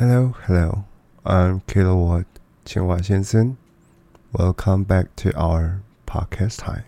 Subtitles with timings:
[0.00, 0.84] Hello, hello.
[1.24, 2.26] I'm Kilowatt
[2.64, 3.56] 千瓦先生。
[4.30, 6.84] Welcome back to our podcast time.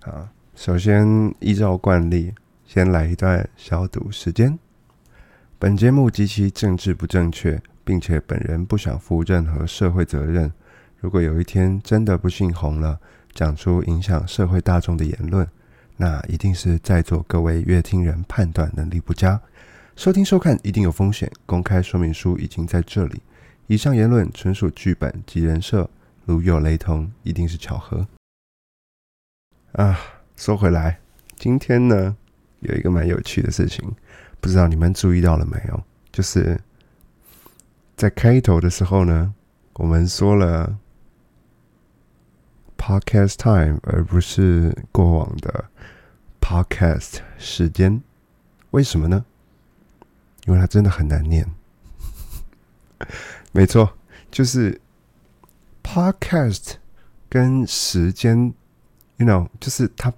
[0.00, 2.34] 好，首先依照惯例，
[2.66, 4.58] 先来一段消毒时间。
[5.60, 10.52] 本节目极其政治不正确，并且本人不想负任何社会责任。
[11.04, 12.98] 如果有一天真的不幸红了，
[13.34, 15.46] 讲出影响社会大众的言论，
[15.98, 19.38] 那一定是在座各位乐听人判断能力不佳。
[19.96, 23.20] 收听收看一定有风险，公开说明书已经在这里。
[23.66, 25.90] 以上言论纯属剧本及人设，
[26.24, 28.08] 如有雷同，一定是巧合。
[29.72, 30.00] 啊，
[30.36, 30.98] 说回来，
[31.36, 32.16] 今天呢
[32.60, 33.94] 有一个蛮有趣的事情，
[34.40, 35.84] 不知道你们注意到了没有？
[36.10, 36.58] 就是
[37.94, 39.34] 在开头的时候呢，
[39.74, 40.74] 我们说了
[42.84, 45.64] podcast time，而不是过往的
[46.38, 48.02] podcast 时间。
[48.72, 49.24] 为什么呢？
[50.44, 51.50] 因为它真的很难念。
[53.52, 53.90] 没错，
[54.30, 54.78] 就是
[55.82, 56.74] podcast
[57.30, 58.52] 跟时间
[59.16, 60.12] ，you know，就是它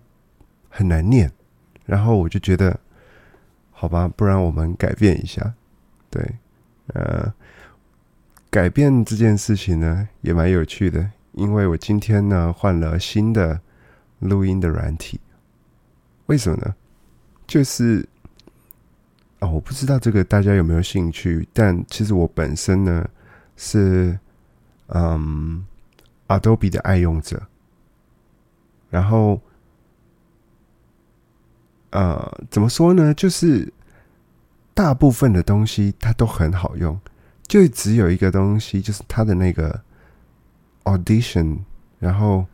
[0.68, 1.30] 很难念。
[1.84, 2.80] 然后我就觉得，
[3.70, 5.54] 好吧，不然我们改变一下。
[6.10, 6.34] 对，
[6.88, 7.32] 呃，
[8.50, 11.12] 改变这件事情呢，也蛮有趣的。
[11.36, 13.60] 因为我今天呢换了新的
[14.20, 15.20] 录音的软体，
[16.26, 16.74] 为什么呢？
[17.46, 18.08] 就是
[19.38, 23.06] 啊，我不知道这个大家有没有兴趣，但其实我本身呢
[23.54, 24.18] 是
[24.86, 25.62] 嗯
[26.26, 27.42] Adobe 的爱用者，
[28.88, 29.38] 然后
[31.90, 33.12] 呃，怎么说呢？
[33.12, 33.70] 就是
[34.72, 36.98] 大部分的东西它都很好用，
[37.46, 39.84] 就只有一个东西，就是它的那个。
[40.86, 41.58] Audition，
[41.98, 42.46] 然后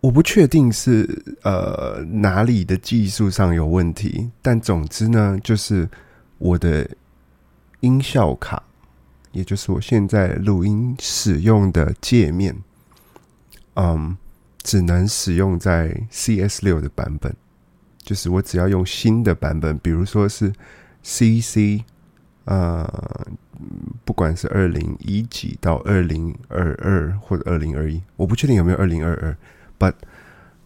[0.00, 5.88] 我不确定是呃哪里的技术上有问题，但总之呢，就是
[6.38, 6.88] 我的
[7.80, 8.62] 音效卡，
[9.32, 12.56] 也就是我现在录音使用的界面，
[13.74, 14.16] 嗯，
[14.62, 17.34] 只能使用在 CS 六的版本，
[17.98, 20.52] 就是我只要用新的版本，比如说是
[21.02, 21.82] CC，
[22.44, 23.26] 呃。
[24.04, 29.36] 不管是二零一几到二零二二或者二零二一，我不确定有没有二零二二
[29.78, 29.94] ，but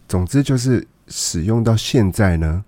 [0.07, 2.63] 总之就是使用到现在呢，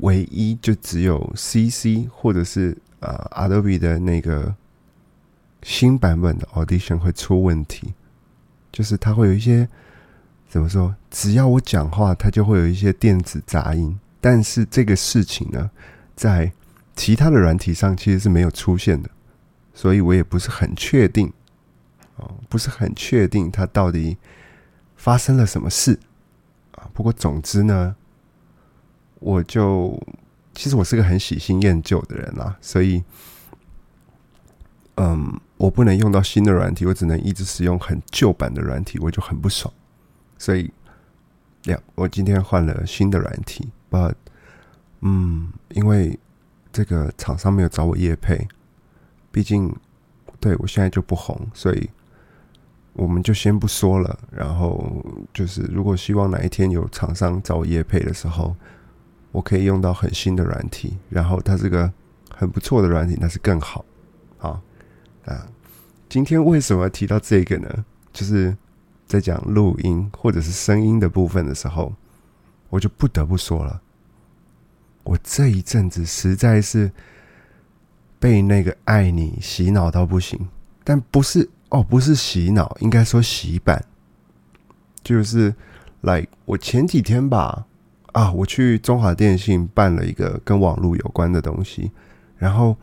[0.00, 4.54] 唯一就只有 CC 或者是呃 Adobe 的那个
[5.62, 7.94] 新版本的 Audition 会出问题，
[8.70, 9.68] 就是它会有一些
[10.48, 10.94] 怎么说？
[11.10, 15.70] 只要我讲话，它就会有一些电子杂音，但是这个事情呢，
[16.14, 16.52] 在
[16.96, 19.10] 其他的软体上其实是没有出现的，
[19.74, 21.30] 所以我也不是很确定，
[22.16, 24.16] 哦，不是很确定它到底
[24.96, 26.00] 发生了什么事
[26.72, 26.88] 啊。
[26.94, 27.94] 不过总之呢，
[29.20, 30.02] 我就
[30.54, 33.04] 其实我是个很喜新厌旧的人啦，所以，
[34.94, 39.72] 嗯，我不能用到新的软体，我只能一直使用很旧版的软体，我就很不爽。
[40.38, 40.72] 所以，
[41.64, 44.14] 呀，我今天换了新的软体，but，
[45.02, 46.18] 嗯，因为。
[46.76, 48.46] 这个厂商没有找我叶配，
[49.32, 49.74] 毕竟
[50.38, 51.88] 对我现在就不红，所以
[52.92, 54.18] 我们就先不说了。
[54.30, 58.54] 然后就是，如果希望哪一天有厂商找我叶配的时候，
[59.32, 61.90] 我可以用到很新的软体，然后它这个
[62.30, 63.82] 很不错的软体，那是更好。
[64.36, 64.60] 好
[65.24, 65.48] 啊，
[66.10, 67.84] 今天为什么提到这个呢？
[68.12, 68.54] 就是
[69.06, 71.94] 在讲录音或者是声音的部分的时候，
[72.68, 73.80] 我就不得不说了。
[75.06, 76.90] 我这一阵子实在是
[78.18, 80.48] 被那个爱你洗脑到不行，
[80.82, 83.84] 但不是哦，不是洗脑，应该说洗版。
[85.04, 85.54] 就是
[86.00, 87.64] 来，我前几天吧，
[88.14, 91.92] 啊，我去中华电信办了一个跟网络有关的东西，
[92.36, 92.76] 然后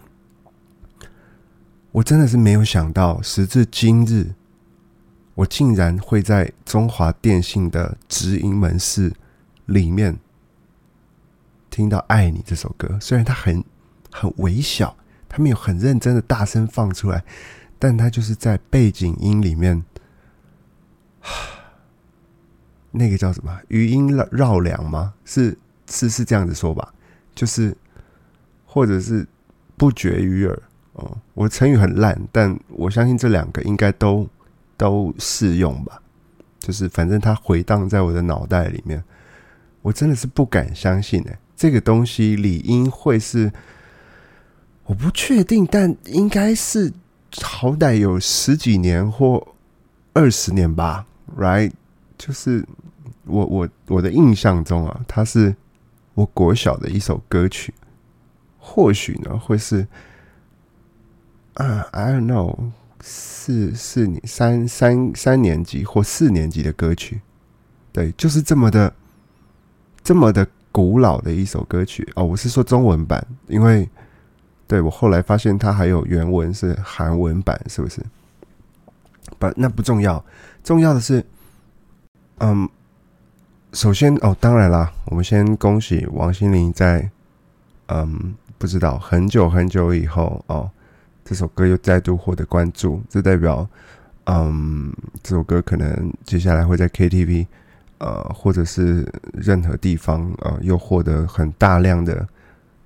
[1.91, 4.33] 我真的是没有想到，时至今日，
[5.35, 9.11] 我竟然会在中华电信的直营门市
[9.65, 10.17] 里面。
[11.73, 13.63] 听到《爱你》这首歌，虽然它很
[14.11, 14.95] 很微小，
[15.27, 17.23] 它没有很认真的大声放出来，
[17.79, 19.83] 但它就是在背景音里面，
[22.91, 25.15] 那个叫什么余音绕绕梁吗？
[25.25, 25.57] 是
[25.89, 26.93] 是是这样子说吧？
[27.33, 27.75] 就是
[28.67, 29.27] 或者是
[29.75, 30.61] 不绝于耳
[30.91, 31.17] 哦。
[31.33, 34.29] 我成语很烂，但我相信这两个应该都
[34.77, 35.99] 都适用吧。
[36.59, 39.03] 就是反正它回荡在我的脑袋里面，
[39.81, 41.39] 我真的是不敢相信哎。
[41.55, 43.51] 这个东西理应会是，
[44.85, 46.91] 我不确定，但应该是
[47.41, 49.47] 好歹有十几年或
[50.13, 51.05] 二十年吧
[51.37, 51.71] ，right？
[52.17, 52.65] 就是
[53.25, 55.55] 我我我的印象中啊，它是
[56.13, 57.73] 我国小的一首歌曲，
[58.57, 59.87] 或许呢会是
[61.55, 67.21] 啊，I don't know，四四年三三三年级或四年级的歌曲，
[67.91, 68.93] 对，就是这么的
[70.03, 72.25] 这么的古老的一首歌曲哦。
[72.25, 73.87] 我是说中文版，因为
[74.67, 78.01] 对我后来发现它还有原文是韩文版，是不是？
[79.39, 80.23] 不，那不重要，
[80.63, 81.23] 重要的是，
[82.39, 82.67] 嗯，
[83.71, 87.09] 首先哦，当然啦，我们先恭喜王心凌在，
[87.87, 90.69] 嗯，不知道很久很久以后哦，
[91.23, 93.67] 这首歌又再度获得关注，这代表，
[94.25, 97.45] 嗯，这首歌可能接下来会在 KTV，
[98.03, 102.27] 呃，或者是任何地方，呃，又获得很大量的，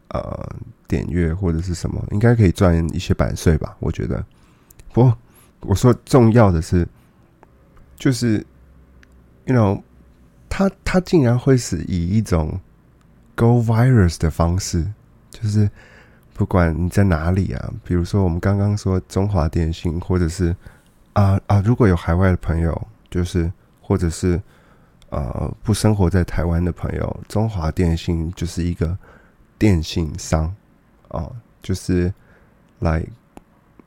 [0.10, 0.56] 呃，
[0.88, 3.76] 点阅或者是什么，应该可以赚一些版税吧？
[3.80, 4.24] 我觉得，
[4.94, 5.12] 不。
[5.62, 6.88] 我说重要的是，
[7.96, 8.46] 就是
[9.46, 9.82] ，you know，
[10.48, 12.60] 他他竟然会是以一种
[13.36, 14.86] go virus 的方式，
[15.32, 15.68] 就是
[16.36, 20.56] 不管你在哪里啊，比如说我们刚刚说中华电信，或者是
[21.14, 24.40] 啊啊，如果有海外的朋友，就是或者是
[25.10, 28.98] 呃不生活在台湾的朋友，中华电信就是一个
[29.58, 30.54] 电信商
[31.10, 31.30] 啊，
[31.62, 32.14] 就是
[32.80, 33.06] 来。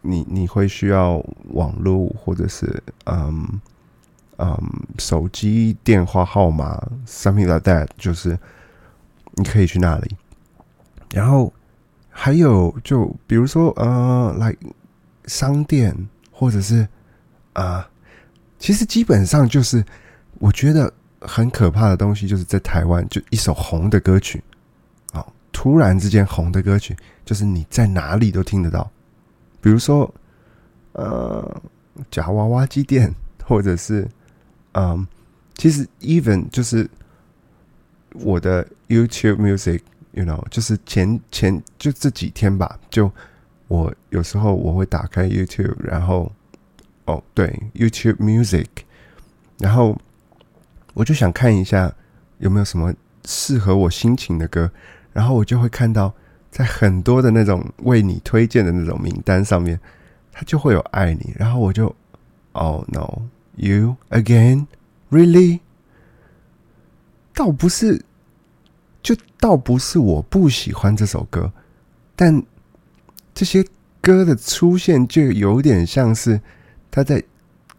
[0.03, 3.61] 你你会需要网络或者是嗯
[4.39, 4.59] 嗯
[4.97, 8.39] 手机电话号码，something like that，就是
[9.35, 10.17] 你可以去那里。
[11.13, 11.53] 然后
[12.09, 14.57] 还有就比如说呃，来
[15.27, 15.95] 商店
[16.33, 16.89] 或者是
[17.53, 17.87] 啊，
[18.59, 19.85] 其实基本上就是
[20.39, 20.91] 我觉得
[21.21, 24.43] 很可怕的东西，就是在台湾就一首红的歌曲
[25.13, 28.91] 啊，突然之间红的歌曲，就是你在哪里都听得到。
[29.61, 30.13] 比如说，
[30.93, 31.63] 呃，
[32.11, 33.15] 夹娃娃机店，
[33.45, 34.09] 或者是，
[34.73, 35.07] 嗯，
[35.55, 36.89] 其实 even 就是
[38.15, 43.13] 我的 YouTube Music，you know，就是前前就这几天吧，就
[43.69, 46.33] 我有时候我会打开 YouTube，然后，
[47.05, 48.67] 哦，对，YouTube Music，
[49.59, 49.97] 然后
[51.01, 51.91] 我就想看一下
[52.39, 52.95] 有没有什么
[53.25, 54.71] 适合我心情的歌，
[55.15, 56.13] 然后我就会看到。
[56.51, 59.79] 在很多的那种为你推荐的那种名单上面，
[60.33, 61.95] 他就会有爱你，然后我就
[62.51, 63.23] ，Oh no,
[63.55, 64.67] you again,
[65.13, 65.61] really？
[67.33, 68.05] 倒不是，
[69.01, 71.53] 就倒不是我不喜欢这首歌，
[72.17, 72.43] 但
[73.33, 73.65] 这些
[74.01, 76.41] 歌的出现就有点像是
[76.91, 77.23] 他在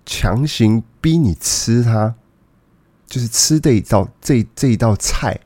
[0.06, 2.16] 强行逼你吃它，
[3.12, 5.40] 就是吃这一道这这一道菜，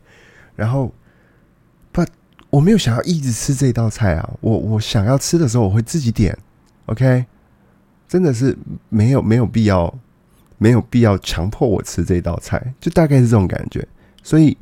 [0.55, 0.93] 然后
[1.91, 2.05] 不。
[2.51, 4.33] 我没有想要一直吃这道菜啊！
[4.39, 6.37] 我我想要吃的时候，我会自己点。
[6.85, 7.25] OK，
[8.07, 8.57] 真的是
[8.87, 9.93] 没有没有必要，
[10.57, 13.85] 没有必要强迫我吃这道菜，就大概是这种感觉。
[14.23, 14.57] 所以，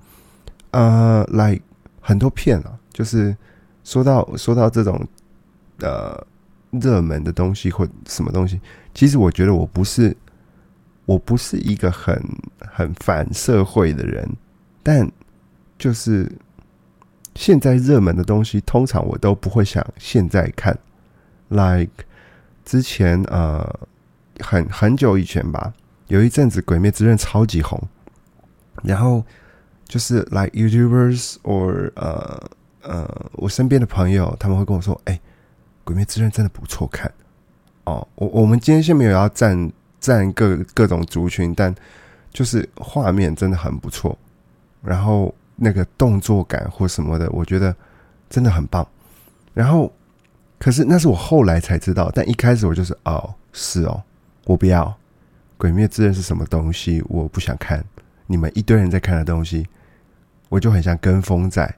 [0.71, 1.59] 呃，来
[2.01, 3.35] 很多片啊，就是
[3.83, 4.99] 说到说到这种
[5.81, 6.19] 呃
[6.71, 8.59] 热门的东西或什么东西，
[8.95, 10.17] 其实我觉得我不是
[11.05, 12.21] 我不是一个很
[12.59, 14.29] 很反社会的人，
[14.81, 15.11] 但
[15.77, 16.31] 就是。
[17.35, 20.77] 现在热门的东西，通常我都不会想现在看。
[21.50, 22.05] Like
[22.63, 23.67] 之前呃，
[24.39, 25.73] 很很久以前吧，
[26.09, 27.81] 有一阵子《鬼灭之刃》超级红，
[28.83, 29.25] 然后
[29.85, 32.49] 就是 Like YouTubers or 呃
[32.83, 35.16] 呃，我身边的朋友他们会跟我说：“哎，
[35.83, 37.11] 《鬼灭之刃》真的不错看。”
[37.85, 39.71] 哦，我我们今天先没有要站
[40.04, 41.74] 站各各种族群，但
[42.31, 44.16] 就是画面真的很不错，
[44.83, 45.33] 然后。
[45.56, 47.74] 那个动作感或什么的，我觉得
[48.28, 48.86] 真的很棒。
[49.54, 49.94] 然后，
[50.57, 54.04] 可是那是我后来才知道，但一开始我就是哦，是哦，
[54.45, 54.83] 我不要
[55.60, 57.86] 《鬼灭之刃》是什么东西，我不想看。
[58.26, 59.68] 你们一堆人在看的东西，
[60.50, 61.74] 我就很像跟风在。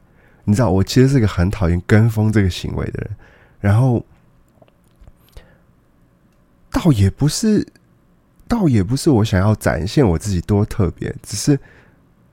[0.46, 3.16] 你知道，我其实是个很讨厌跟风这个行为的人。
[3.60, 4.04] 然后，
[6.72, 7.68] 倒也不是，
[8.48, 11.60] 倒也不是我想要展现我自己多特别，只是。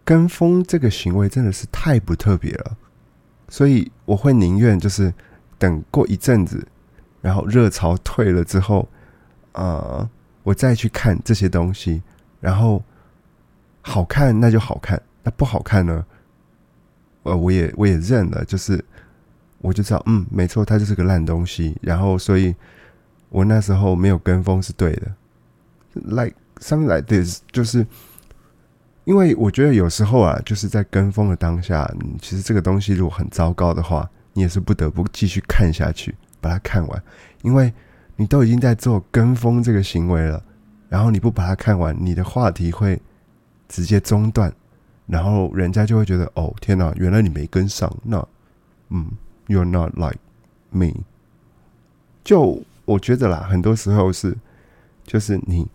[0.05, 2.77] 跟风这个行为真的是太不特别了，
[3.49, 5.15] 所以我会宁愿就是
[5.61, 6.67] 等过一阵子，
[7.21, 8.89] 然后热潮退了之后，
[9.53, 10.11] 呃，
[10.43, 12.03] 我再去看这些东西，
[12.41, 12.83] 然后
[13.81, 16.05] 好看那就好看，那不好看呢，
[17.23, 18.85] 呃，我也我也认了，就是
[19.59, 22.53] 我就知道，嗯，没错，它就是个烂东西，然后所以
[23.29, 25.13] 我那时候没有跟风是对的
[25.95, 27.87] ，like something like this，就是。
[29.05, 37.03] 因为我觉得有时候啊，就是在跟风的当下，其实这个东西如果很糟糕的话，你也是不得不继续看下去，把它看完。
[37.43, 37.75] 因为
[38.15, 40.41] 你都已经在做跟风这个行为了，
[40.89, 43.03] 然后你不把它看完，你的话题会
[43.69, 44.53] 直接中断，
[45.09, 48.25] 然后人家就会觉得哦天哪，原来你没跟上，那
[48.91, 49.11] 嗯
[49.49, 50.21] ，you're not like
[50.71, 50.93] me。
[52.23, 54.37] 就我觉得啦，很多时候是
[55.05, 55.67] 就是你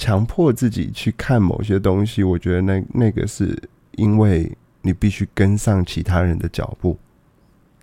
[0.00, 3.60] 强迫自己去看某些东西，我觉得那那个是
[3.92, 6.98] 因为你必须跟上其他人的脚步，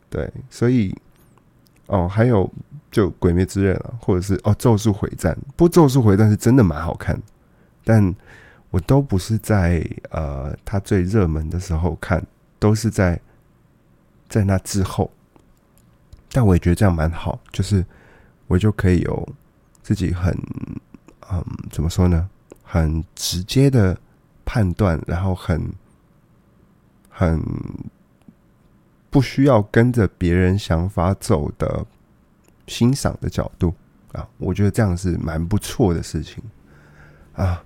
[0.10, 0.96] 对，所以
[1.86, 2.52] 哦，还有。
[2.90, 7.22] 就《鬼灭之刃》啊，或者是哦《咒术回战》，不，《咒术回战》是真的蛮好看，
[7.84, 8.16] 但
[8.72, 12.26] 我都不是在呃它最热门的时候看，
[12.58, 13.20] 都是在
[14.30, 15.12] 在那之后。
[16.32, 17.86] 但我也觉得这样蛮好，就是
[18.48, 19.30] 我就可以有
[19.84, 20.36] 自己很
[21.32, 22.30] 嗯怎么说呢，
[22.64, 23.98] 很直接的
[24.46, 25.62] 判断，然后很
[27.10, 27.42] 很
[29.10, 31.86] 不需要跟着别人想法走的。
[32.70, 33.74] 欣赏的角度
[34.12, 36.44] 啊，我觉得这样是蛮不错的事情
[37.34, 37.64] 啊。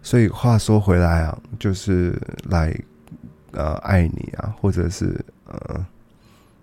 [0.00, 2.18] 所以话说回来啊，就是
[2.48, 2.74] 来
[3.50, 5.86] 呃爱你啊，或者是呃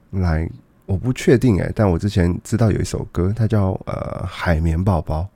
[0.09, 0.49] 来，
[0.87, 5.29] 我不确定哎，但我之前知道有一首歌，它叫呃海绵宝宝，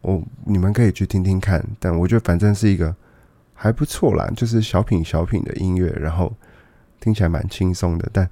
[0.00, 1.64] 我你们可以去听听看。
[1.78, 2.94] 但我觉得反正是一个
[3.54, 6.34] 还不错啦，就是小品小品的音乐，然后
[7.00, 8.08] 听起来蛮轻松的。
[8.12, 8.28] 但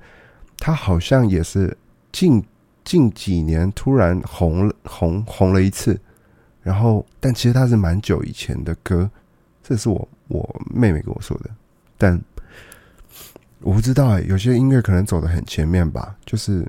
[0.58, 1.76] 他好像也是
[2.12, 2.44] 近。
[2.84, 6.00] 近几年突然红了，红红了一次，
[6.62, 9.10] 然后但其实他是蛮久以前的歌，
[9.62, 11.50] 这是我我妹妹跟我说的，
[11.98, 12.18] 但
[13.60, 16.66] 我不知道哎，有些音乐可能走的很前面吧，就是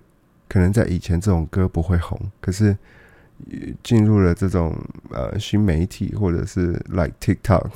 [0.49, 2.77] 可能在以前这种歌不会红，可是
[3.83, 4.75] 进入了这种
[5.11, 7.69] 呃新媒体或者是 like TikTok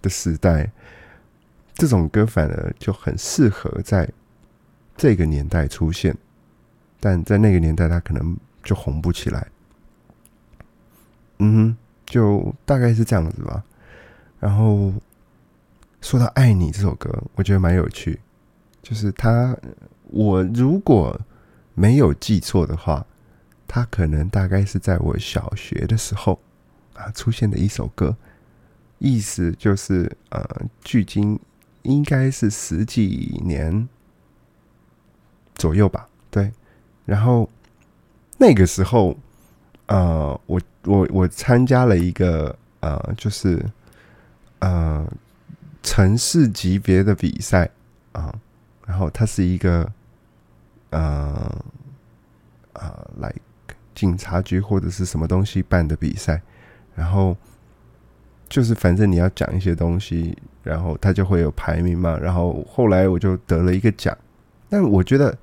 [0.00, 0.70] 的时代，
[1.74, 4.08] 这种歌反而就很适合在
[4.96, 6.16] 这个年代出现。
[7.00, 9.46] 但在那个年代，他可能就红不起来。
[11.38, 11.76] 嗯，哼，
[12.06, 13.64] 就大概是这样子吧。
[14.38, 14.92] 然后
[16.00, 18.20] 说到《爱你》这首歌，我觉得蛮有趣。
[18.82, 19.56] 就是他，
[20.04, 21.20] 我如果
[21.74, 23.04] 没有记错的话，
[23.74, 26.38] 他可能大概是在我小学的时候
[26.92, 28.14] 啊出现的一首歌。
[28.98, 30.46] 意思就是呃，
[30.84, 31.40] 距今
[31.80, 33.88] 应该是十几年
[35.54, 36.06] 左右吧。
[36.30, 36.52] 对。
[37.06, 37.48] 然后
[38.36, 39.16] 那个时候，
[39.86, 43.64] 呃，我我我参加了一个呃，就是
[44.58, 45.10] 呃
[45.82, 47.70] 城市级别的比赛
[48.12, 48.32] 啊，
[48.86, 49.90] 然后它是一个
[50.90, 51.64] 呃
[52.74, 53.34] 呃来
[53.94, 56.40] 警察局或者是什么东西办的比赛，
[56.94, 57.36] 然后
[58.48, 64.16] 就是反正你要讲一些东西，然后他就会有排名嘛，然后后来我就得了一个奖，
[64.68, 65.36] 但我觉得。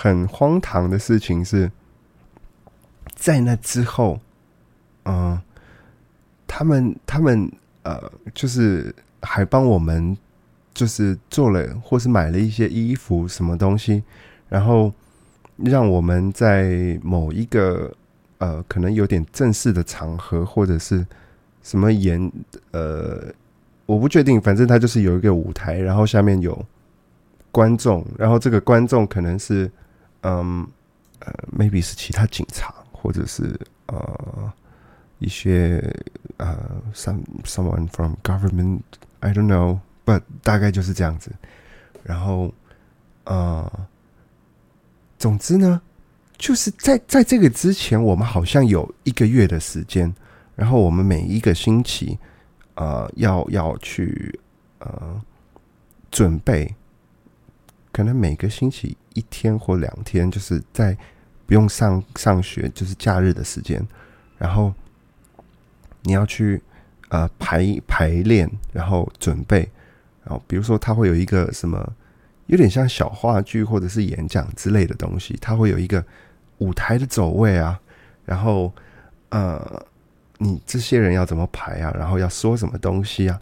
[0.00, 1.68] 很荒唐的事情是，
[3.16, 4.20] 在那之后，
[5.06, 5.36] 嗯，
[6.46, 7.50] 他们他们
[7.82, 8.00] 呃，
[8.32, 10.16] 就是还帮我们
[10.72, 14.04] 就是做了或是买了一些衣服什么东西，
[14.48, 14.94] 然后
[15.64, 17.92] 让我们在某一个
[18.38, 21.06] 呃可能有点正式的场合或者是
[21.62, 22.32] 什么演
[22.70, 23.32] 呃，
[23.86, 26.64] 我不确定，反正他就是有一个舞台，然后下面有
[27.50, 29.70] 观众，然后这个观众可能是。
[30.22, 30.66] 嗯，
[31.20, 34.52] 呃，maybe 是其他警察，或者是呃
[35.20, 35.80] 一些
[36.38, 36.58] 呃
[36.92, 41.30] ，some someone from government，I don't know，but 大概就是这样子。
[42.02, 42.52] 然后，
[43.22, 43.70] 呃，
[45.18, 45.80] 总之呢，
[46.36, 50.14] 就是在在这个之前，我们好像有一个月的时间，
[50.54, 52.18] 然后我们每一个星期，
[52.74, 54.38] 呃，要要去
[54.78, 55.20] 呃
[56.10, 56.74] 准备。
[57.90, 60.96] 可能每个星期一天或两天，就是在
[61.46, 63.84] 不用上上学，就是假日的时间，
[64.36, 64.72] 然后
[66.02, 66.62] 你要去
[67.08, 69.68] 呃排排练，然后准备，
[70.22, 71.92] 然后比如说他会有一个什么，
[72.48, 76.04] 有点像小话剧或者是演讲之类的东西，它会有一个
[76.58, 77.80] 舞台的走位啊，
[78.26, 78.70] 然后
[79.30, 79.86] 呃，
[80.36, 83.40] 你这些人要怎么排啊，然后要说什么东西啊？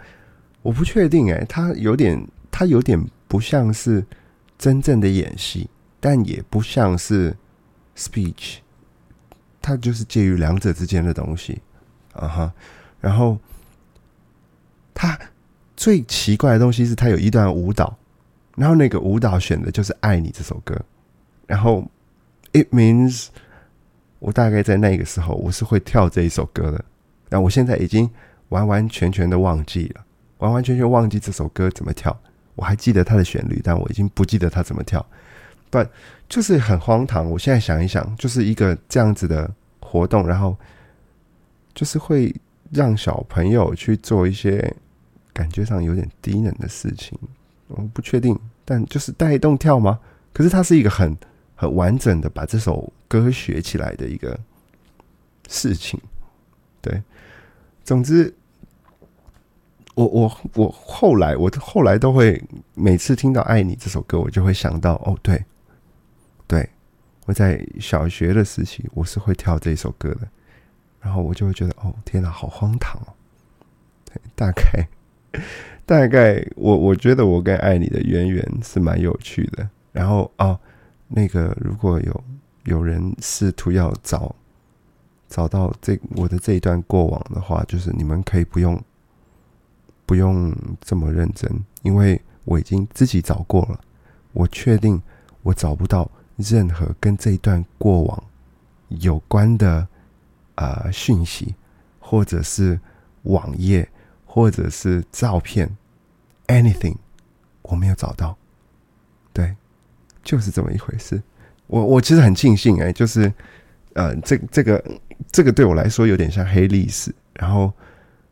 [0.63, 4.05] 我不确定哎，他有点，他有点不像是。
[4.59, 5.69] 真正的演戏，
[6.01, 7.37] 但也不像是
[7.95, 8.57] speech，
[9.61, 11.61] 它就是介于两者之间的东西，
[12.15, 12.55] 啊哈。
[12.99, 13.39] 然后，
[14.95, 15.21] 他
[15.77, 17.99] 最奇怪的东西是，他有一段舞蹈，
[18.57, 20.77] 然后那个舞蹈选的就是《爱你》这首歌。
[21.47, 21.87] 然后
[22.53, 23.29] ，it means，
[24.19, 26.85] 我大概在那个时候我是会跳这一首歌的。
[27.29, 28.09] 但我现在已经
[28.49, 30.05] 完完全全的忘记了，
[30.39, 32.17] 完完全全忘记这首歌怎么跳。
[32.55, 35.05] 我还记得它的旋律，但我已经不记得它怎么跳。
[35.69, 35.85] 不，
[36.29, 37.31] 就是很荒唐。
[37.31, 40.57] 我现在想一想，就是一个这样子的活动，然后
[41.75, 42.35] 就是会
[42.71, 44.75] 让小朋友去做一些
[45.33, 47.19] 感觉上有点低能的事情。
[47.69, 49.99] 我不确定，但就是带动跳吗？
[50.33, 51.17] 可是它是一个很
[51.55, 54.39] 很完整的把这首歌学起来的一个
[55.49, 56.01] 事情。
[56.81, 57.03] 对，
[57.85, 58.33] 总之，
[59.95, 62.43] 我我我后来我后来都会
[62.75, 65.45] 每次听到《爱你》这首歌，我就会想到哦，对，
[66.47, 66.69] 对，
[67.25, 70.29] 我在小学的时期我是会跳这首歌的，
[71.01, 73.15] 然后我就会觉得哦，天哪，好荒唐哦！
[74.35, 74.89] 大概
[75.87, 79.67] 大概我我觉得我跟《爱你》的渊源是蛮有趣的。
[79.93, 80.59] 然后哦，
[81.09, 82.25] 那个如果有
[82.65, 84.35] 有人试图要找。
[85.29, 88.81] 找到这我的这一段过往的话，就是你们可以不用
[90.07, 91.51] 不用这么认真，
[91.83, 93.81] 因为我已经自己找过了。
[94.33, 95.03] 我确定
[95.43, 98.23] 我找不到任何跟这一段过往
[98.89, 99.87] 有关的
[100.55, 101.57] 啊讯息，
[101.99, 102.79] 或者是
[103.25, 103.87] 网页，
[104.37, 105.75] 或者是照片
[106.49, 106.97] ，anything，
[107.63, 108.37] 我没有找到。
[109.33, 109.57] 对，
[110.23, 111.23] 就是这么一回事。
[111.69, 113.33] 我我其实很庆幸哎，就是
[113.95, 114.85] 呃，这这个。
[115.33, 117.73] 这个对我来说有点像黑历史，然后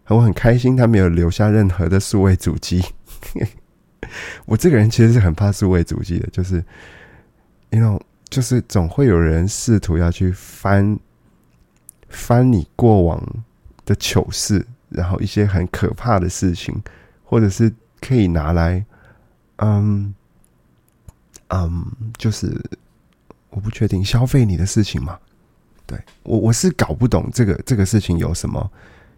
[0.08, 2.84] 我很开心他没有留下任何的数位主机。
[4.44, 6.62] 我这个人其实是很怕数位主机的，就是
[7.70, 10.98] 因为就是总会有人试图要去翻
[12.10, 13.44] 翻你过往
[13.86, 16.74] 的糗事，然后一些很可怕的事情，
[17.24, 18.84] 或者是可以拿来，
[19.56, 20.14] 嗯
[21.48, 21.86] 嗯，
[22.16, 22.58] 就是
[23.50, 25.18] 我不确定消费你的事情嘛。
[25.86, 28.72] 对我我是搞不懂这个这个事情有什么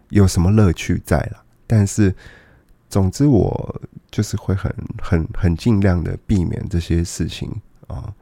[0.09, 2.13] 有什么乐趣在了，但是
[2.89, 3.81] 总之我
[4.11, 7.49] 就是会很很很尽量的避免这些事情
[7.87, 8.13] 啊，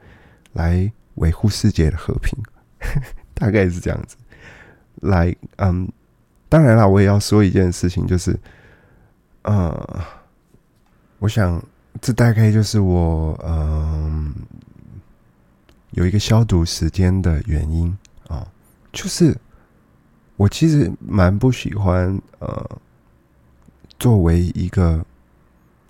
[0.52, 2.38] 来维护世界的和平，
[3.34, 4.16] 大概是这样子。
[5.02, 5.88] 来，嗯，
[6.48, 8.38] 当然了，我也要说一件事情，就是，
[9.42, 10.04] 呃，
[11.18, 11.62] 我想
[12.00, 14.34] 这大概就是我嗯
[15.90, 17.96] 有一个消毒时间的原因。
[18.28, 18.46] 啊，
[18.92, 19.36] 就是
[20.36, 22.78] 我其实蛮不喜欢呃，
[23.98, 25.04] 作为一个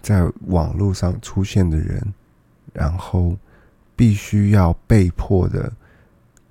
[0.02, 2.12] 在网络上出现的人，
[2.74, 3.34] 然后
[3.96, 5.72] 必须要被迫的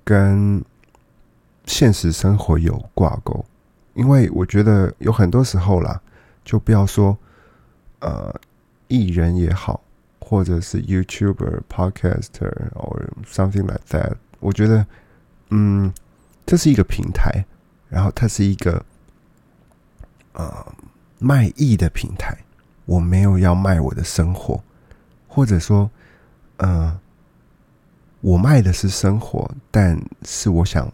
[0.02, 0.60] 跟
[1.66, 3.44] 现实生活有挂钩，
[3.96, 6.00] 因为我觉得有很多时候啦，
[6.44, 7.18] 就不要说
[7.98, 8.32] 呃
[8.86, 9.80] 艺人也好，
[10.20, 14.86] 或者是 YouTuber、Podcaster or something like that，我觉得。
[15.50, 15.94] 嗯，
[16.44, 17.44] 这是一个平台，
[17.88, 18.84] 然后它是一个
[20.32, 20.74] 呃
[21.20, 22.36] 卖艺的平台。
[22.84, 24.60] 我没有要卖我的生活，
[25.28, 25.88] 或者说，
[26.56, 26.98] 呃，
[28.20, 30.92] 我卖的是生活，但是我想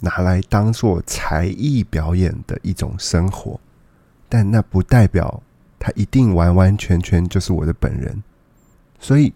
[0.00, 3.58] 拿来当做才艺表演的一种生活，
[4.28, 5.42] 但那不代表
[5.78, 8.22] 他一定完完全全就是我的本人。
[8.98, 9.32] 所以，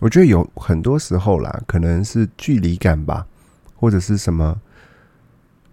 [0.00, 3.26] 我觉得有很多时候啦，可能是距离感吧。
[3.74, 4.60] 或者是什么？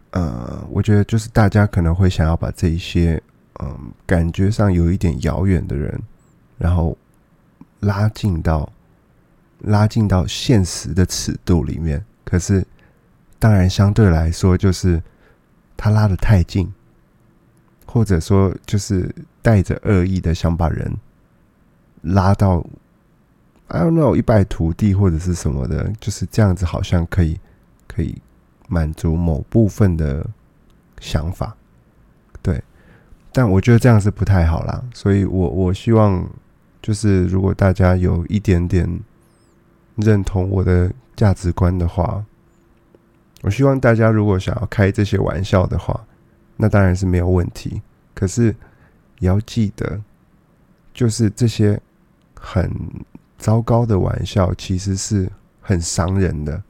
[0.10, 3.22] 呃，我觉得就是大家可能会想要把这一些，
[3.60, 6.02] 嗯，感觉上有一点遥远的人，
[6.58, 6.98] 然后
[7.82, 8.68] 拉近到
[9.60, 12.04] 拉近到现实的尺度里面。
[12.26, 12.66] 可是，
[13.40, 15.02] 当然相对来说，就是
[15.76, 16.72] 他拉的太近，
[17.86, 19.10] 或者说就是
[19.42, 20.94] 带着恶意的想把人
[22.02, 22.64] 拉到
[23.70, 27.40] ，I don't know 一败涂地或者是什么的，就是这样子，好像可以。
[27.92, 28.16] 可以
[28.68, 30.26] 满足某部分的
[31.00, 31.58] 想法，
[32.40, 32.64] 对，
[33.34, 34.82] 但我觉得这样是不太好啦。
[34.94, 36.26] 所以我我希望，
[36.84, 38.88] 就是如果大家有一点点
[39.96, 42.24] 认同我的价值观的话，
[43.42, 46.06] 我希望大家如果想要开这些玩笑的话，
[46.58, 47.82] 那当然是没有问题。
[48.14, 48.54] 可是
[49.20, 50.02] 也要记得，
[50.94, 51.80] 就是这些
[52.38, 52.70] 很
[53.38, 56.62] 糟糕的玩笑，其实是很伤人的。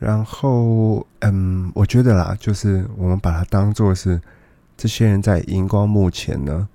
[0.00, 4.20] 然后，嗯，我觉得啦，就是我们把它当做是
[4.76, 6.68] 这些人在荧光幕前呢，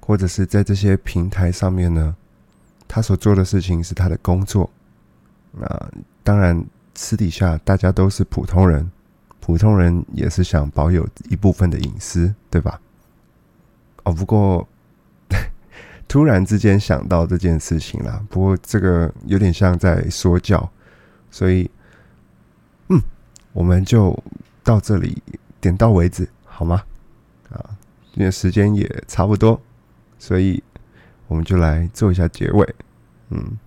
[0.00, 2.16] 或者是在这些平台上面呢，
[2.88, 4.68] 他所做的事情是他的工作。
[5.52, 5.88] 那
[6.24, 6.64] 当然，
[6.96, 8.90] 私底下大家都是普通人，
[9.38, 12.80] 普通人也是想保有一部分的隐私，对吧？
[14.02, 14.66] 哦，不过
[16.08, 20.68] 突然之间想到这件事情了，不过这个有点像在说教，
[21.30, 21.70] 所以。
[22.88, 23.02] 嗯，
[23.52, 24.16] 我们就
[24.62, 25.20] 到这里
[25.60, 26.84] 点到为止，好吗？
[27.50, 27.58] 啊，
[28.14, 29.60] 因为时间也差不多，
[30.20, 30.62] 所以
[31.26, 32.74] 我们就来做一下结尾。
[33.30, 33.58] 嗯，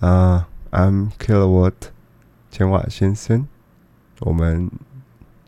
[0.00, 1.74] 啊，I'm Kill What？
[2.56, 3.46] 千瓦先生，
[4.20, 4.70] 我们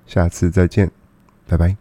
[0.04, 0.90] 下次再见，
[1.46, 1.74] 拜拜。